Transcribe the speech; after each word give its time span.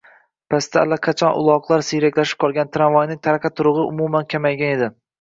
Pastda 0.53 0.79
allaqachon 0.85 1.35
ulovlar 1.41 1.85
siyraklab 1.91 2.33
qolgan, 2.47 2.75
tramvayning 2.79 3.23
taraqa-turugʻi 3.31 3.89
umuman 3.95 4.31
kamaygan 4.37 4.79
edi 4.79 4.95